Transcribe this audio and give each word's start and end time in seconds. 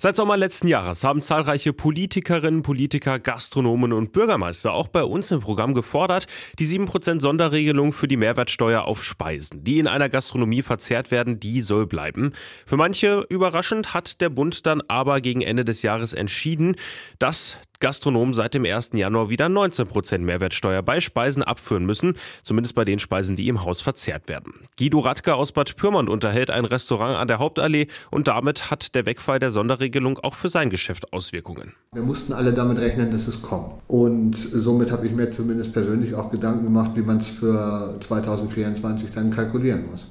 Seit 0.00 0.14
Sommer 0.14 0.36
letzten 0.36 0.68
Jahres 0.68 1.02
haben 1.02 1.22
zahlreiche 1.22 1.72
Politikerinnen, 1.72 2.62
Politiker, 2.62 3.18
Gastronomen 3.18 3.92
und 3.92 4.12
Bürgermeister 4.12 4.72
auch 4.72 4.86
bei 4.86 5.02
uns 5.02 5.32
im 5.32 5.40
Programm 5.40 5.74
gefordert, 5.74 6.28
die 6.60 6.66
7% 6.66 7.20
Sonderregelung 7.20 7.92
für 7.92 8.06
die 8.06 8.16
Mehrwertsteuer 8.16 8.84
auf 8.84 9.02
Speisen, 9.02 9.64
die 9.64 9.80
in 9.80 9.88
einer 9.88 10.08
Gastronomie 10.08 10.62
verzehrt 10.62 11.10
werden, 11.10 11.40
die 11.40 11.62
soll 11.62 11.88
bleiben. 11.88 12.32
Für 12.64 12.76
manche 12.76 13.26
überraschend 13.28 13.92
hat 13.92 14.20
der 14.20 14.28
Bund 14.28 14.66
dann 14.66 14.82
aber 14.86 15.20
gegen 15.20 15.40
Ende 15.40 15.64
des 15.64 15.82
Jahres 15.82 16.12
entschieden, 16.12 16.76
dass 17.18 17.58
Gastronomen 17.80 18.34
seit 18.34 18.54
dem 18.54 18.64
1. 18.64 18.90
Januar 18.94 19.30
wieder 19.30 19.46
19% 19.46 20.18
Mehrwertsteuer 20.18 20.82
bei 20.82 21.00
Speisen 21.00 21.44
abführen 21.44 21.86
müssen, 21.86 22.14
zumindest 22.42 22.74
bei 22.74 22.84
den 22.84 22.98
Speisen, 22.98 23.36
die 23.36 23.46
im 23.46 23.64
Haus 23.64 23.80
verzehrt 23.80 24.28
werden. 24.28 24.52
Guido 24.76 24.98
Radke 24.98 25.34
aus 25.34 25.52
Bad 25.52 25.76
Pyrmont 25.76 26.08
unterhält 26.08 26.50
ein 26.50 26.64
Restaurant 26.64 27.16
an 27.16 27.28
der 27.28 27.38
Hauptallee 27.38 27.86
und 28.10 28.26
damit 28.26 28.70
hat 28.70 28.94
der 28.96 29.06
Wegfall 29.06 29.38
der 29.38 29.52
Sonderregelung 29.52 30.18
auch 30.18 30.34
für 30.34 30.48
sein 30.48 30.70
Geschäft 30.70 31.12
Auswirkungen. 31.12 31.72
Wir 31.92 32.02
mussten 32.02 32.32
alle 32.32 32.52
damit 32.52 32.78
rechnen, 32.78 33.12
dass 33.12 33.28
es 33.28 33.40
kommt. 33.42 33.72
Und 33.86 34.36
somit 34.36 34.90
habe 34.90 35.06
ich 35.06 35.12
mir 35.12 35.30
zumindest 35.30 35.72
persönlich 35.72 36.14
auch 36.14 36.32
Gedanken 36.32 36.64
gemacht, 36.64 36.92
wie 36.94 37.02
man 37.02 37.18
es 37.18 37.28
für 37.28 37.96
2024 38.00 39.12
dann 39.12 39.30
kalkulieren 39.30 39.86
muss. 39.90 40.08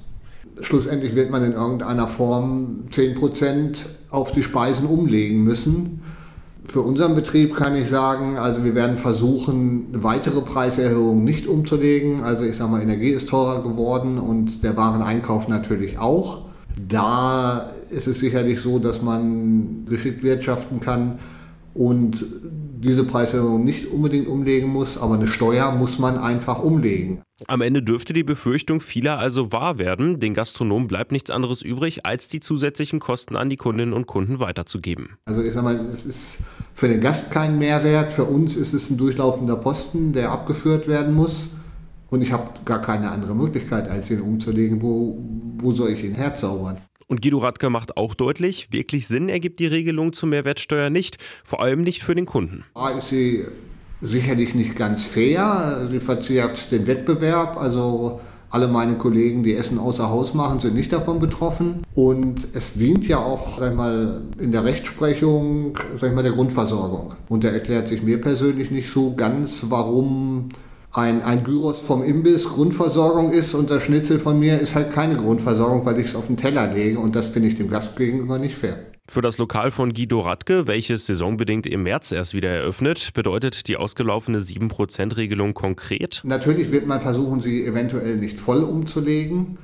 Schlussendlich 0.62 1.16
wird 1.16 1.30
man 1.30 1.44
in 1.44 1.52
irgendeiner 1.52 2.08
Form 2.08 2.86
10% 2.92 3.86
auf 4.10 4.32
die 4.32 4.42
Speisen 4.42 4.88
umlegen 4.88 5.44
müssen. 5.44 6.02
Für 6.68 6.82
unseren 6.82 7.16
Betrieb 7.16 7.56
kann 7.56 7.76
ich 7.76 7.88
sagen, 7.88 8.38
also 8.38 8.64
wir 8.64 8.76
werden 8.76 8.98
versuchen, 8.98 9.88
weitere 9.92 10.42
Preiserhöhungen 10.42 11.24
nicht 11.24 11.48
umzulegen. 11.48 12.24
Also 12.24 12.44
ich 12.44 12.58
sage 12.58 12.70
mal, 12.70 12.82
Energie 12.82 13.12
ist 13.12 13.30
teurer 13.30 13.64
geworden 13.64 14.18
und 14.18 14.64
der 14.64 14.76
Wareneinkauf 14.76 15.48
natürlich 15.48 15.98
auch. 15.98 16.42
Da 16.88 17.72
ist 17.90 18.08
es 18.08 18.20
sicherlich 18.20 18.60
so, 18.60 18.80
dass 18.80 19.02
man 19.02 19.86
geschickt 19.90 20.24
wirtschaften 20.24 20.80
kann 20.82 21.20
und 21.74 22.26
diese 22.80 23.06
Preiserhöhung 23.06 23.64
nicht 23.64 23.88
unbedingt 23.88 24.28
umlegen 24.28 24.70
muss, 24.70 24.98
aber 24.98 25.16
eine 25.16 25.28
Steuer 25.28 25.72
muss 25.72 26.00
man 26.00 26.18
einfach 26.18 26.60
umlegen. 26.60 27.22
Am 27.48 27.62
Ende 27.62 27.84
dürfte 27.84 28.14
die 28.14 28.24
Befürchtung 28.24 28.82
vieler 28.82 29.20
also 29.20 29.52
wahr 29.52 29.78
werden. 29.78 30.20
Den 30.20 30.34
Gastronomen 30.34 30.88
bleibt 30.88 31.12
nichts 31.12 31.30
anderes 31.30 31.62
übrig, 31.62 32.06
als 32.06 32.28
die 32.28 32.40
zusätzlichen 32.40 33.00
Kosten 33.00 33.36
an 33.36 33.50
die 33.50 33.58
Kundinnen 33.58 33.94
und 33.94 34.08
Kunden 34.08 34.40
weiterzugeben. 34.40 35.18
Also 35.26 35.42
ich 35.42 35.54
sag 35.54 35.64
mal, 35.64 35.76
es 35.92 36.06
ist 36.06 36.40
für 36.78 36.88
den 36.88 37.02
Gast 37.02 37.32
kein 37.32 37.58
Mehrwert. 37.58 38.12
Für 38.12 38.26
uns 38.26 38.56
ist 38.56 38.72
es 38.74 38.92
ein 38.92 38.98
durchlaufender 38.98 39.56
Posten, 39.56 40.14
der 40.14 40.30
abgeführt 40.30 40.88
werden 40.88 41.16
muss. 41.16 41.50
Und 42.12 42.22
ich 42.22 42.32
habe 42.32 42.52
gar 42.66 42.82
keine 42.82 43.10
andere 43.10 43.34
Möglichkeit, 43.34 43.90
als 43.90 44.12
ihn 44.12 44.22
umzulegen. 44.22 44.80
Wo, 44.84 45.18
wo 45.58 45.72
soll 45.72 45.90
ich 45.90 46.04
ihn 46.04 46.14
herzaubern? 46.14 46.78
Und 47.08 47.24
Guido 47.24 47.40
Radke 47.40 47.72
macht 47.72 47.98
auch 47.98 48.14
deutlich, 48.14 48.68
wirklich 48.70 49.08
Sinn 49.08 49.28
ergibt 49.28 49.60
die 49.60 49.66
Regelung 49.66 50.14
zur 50.14 50.30
Mehrwertsteuer 50.30 50.92
nicht, 50.92 51.18
vor 51.44 51.62
allem 51.62 51.82
nicht 51.82 52.04
für 52.04 52.14
den 52.14 52.28
Kunden. 52.28 52.64
A 52.76 52.90
ist 52.90 53.08
sie 53.08 53.46
sicherlich 54.02 54.54
nicht 54.54 54.76
ganz 54.76 55.04
fair, 55.04 55.88
sie 55.90 56.00
verzehrt 56.00 56.72
den 56.72 56.86
Wettbewerb, 56.86 57.58
also 57.58 58.22
alle 58.50 58.68
meine 58.68 58.96
Kollegen, 58.96 59.44
die 59.44 59.56
Essen 59.56 59.78
außer 59.78 60.10
Haus 60.10 60.34
machen, 60.34 60.60
sind 60.60 60.76
nicht 60.76 60.94
davon 60.94 61.20
betroffen. 61.20 61.84
Und 61.96 62.48
es 62.54 62.74
dient 62.74 63.08
ja 63.08 63.20
auch 63.20 63.60
sag 63.60 63.72
ich 63.72 63.78
mal, 63.78 64.22
in 64.40 64.52
der 64.52 64.64
Rechtsprechung 64.64 65.78
sag 66.00 66.10
ich 66.10 66.16
mal, 66.16 66.24
der 66.24 66.32
Grundversorgung. 66.32 67.14
Und 67.30 67.44
da 67.44 67.50
erklärt 67.50 67.88
sich 67.88 68.04
mir 68.04 68.22
persönlich 68.22 68.72
nicht 68.72 68.92
so 68.92 69.14
ganz, 69.16 69.66
warum 69.70 70.50
ein, 70.92 71.22
ein 71.22 71.44
Gyros 71.44 71.80
vom 71.80 72.04
Imbiss 72.04 72.46
Grundversorgung 72.46 73.32
ist 73.32 73.54
und 73.54 73.70
das 73.70 73.84
Schnitzel 73.84 74.20
von 74.20 74.40
mir 74.40 74.60
ist 74.60 74.74
halt 74.74 74.92
keine 74.92 75.16
Grundversorgung, 75.16 75.86
weil 75.86 76.00
ich 76.00 76.08
es 76.08 76.16
auf 76.16 76.28
den 76.28 76.38
Teller 76.38 76.72
lege 76.72 77.00
und 77.00 77.16
das 77.16 77.28
finde 77.28 77.50
ich 77.50 77.58
dem 77.58 77.70
Gast 77.70 77.96
gegenüber 77.96 78.40
nicht 78.40 78.56
fair. 78.56 78.78
Für 79.10 79.22
das 79.22 79.38
Lokal 79.38 79.72
von 79.72 79.94
Guido 79.94 80.20
Radke, 80.20 80.68
welches 80.68 81.06
saisonbedingt 81.06 81.66
im 81.66 81.84
März 81.84 82.12
erst 82.12 82.34
wieder 82.34 82.50
eröffnet, 82.50 83.14
bedeutet 83.14 83.70
die 83.70 83.78
ausgelaufene 83.78 84.40
7%-Regelung 84.42 85.54
konkret? 85.54 86.20
Natürlich 86.26 86.72
wird 86.72 86.88
man 86.88 87.00
versuchen, 87.00 87.42
sie 87.42 87.66
eventuell 87.66 88.18
nicht 88.18 88.38
voll 88.38 88.64
umzulegen. 88.64 89.58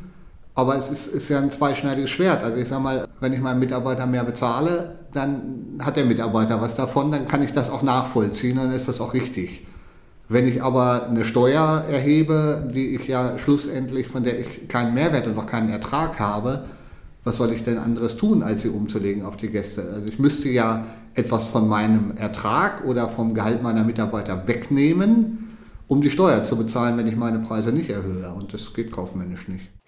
Aber 0.56 0.78
es 0.78 0.90
ist, 0.90 1.08
ist 1.08 1.28
ja 1.28 1.40
ein 1.40 1.52
zweischneidiges 1.52 2.10
Schwert. 2.10 2.42
Also 2.42 2.58
ich 2.58 2.70
sage 2.70 2.82
mal, 2.82 3.08
wenn 3.20 3.34
ich 3.34 3.42
meinem 3.42 3.60
Mitarbeiter 3.60 4.06
mehr 4.06 4.24
bezahle, 4.24 5.00
dann 5.12 5.78
hat 5.84 5.98
der 5.98 6.06
Mitarbeiter 6.06 6.62
was 6.62 6.76
davon, 6.76 7.12
dann 7.12 7.28
kann 7.28 7.44
ich 7.44 7.52
das 7.52 7.70
auch 7.70 7.82
nachvollziehen, 7.82 8.56
dann 8.56 8.72
ist 8.72 8.88
das 8.88 9.02
auch 9.02 9.14
richtig. 9.14 9.66
Wenn 10.30 10.48
ich 10.48 10.64
aber 10.64 11.08
eine 11.08 11.26
Steuer 11.26 11.84
erhebe, 11.92 12.70
die 12.74 12.96
ich 12.96 13.10
ja 13.10 13.38
schlussendlich, 13.38 14.08
von 14.08 14.24
der 14.24 14.40
ich 14.40 14.70
keinen 14.70 14.94
Mehrwert 14.94 15.28
und 15.28 15.38
auch 15.38 15.48
keinen 15.48 15.70
Ertrag 15.70 16.18
habe, 16.20 16.64
was 17.24 17.38
soll 17.38 17.52
ich 17.52 17.64
denn 17.64 17.78
anderes 17.78 18.18
tun, 18.18 18.44
als 18.44 18.62
sie 18.62 18.70
umzulegen 18.70 19.24
auf 19.24 19.38
die 19.38 19.50
Gäste? 19.50 19.84
Also 19.94 20.08
ich 20.08 20.20
müsste 20.20 20.50
ja 20.50 20.86
etwas 21.14 21.46
von 21.46 21.68
meinem 21.68 22.12
Ertrag 22.18 22.86
oder 22.86 23.08
vom 23.08 23.34
Gehalt 23.34 23.64
meiner 23.64 23.84
Mitarbeiter 23.84 24.48
wegnehmen, 24.48 25.58
um 25.88 26.02
die 26.02 26.12
Steuer 26.12 26.44
zu 26.44 26.58
bezahlen, 26.58 26.98
wenn 26.98 27.08
ich 27.08 27.16
meine 27.16 27.40
Preise 27.40 27.72
nicht 27.72 27.90
erhöhe. 27.90 28.34
Und 28.34 28.54
das 28.54 28.74
geht 28.74 28.92
kaufmännisch 28.92 29.48
nicht. 29.48 29.74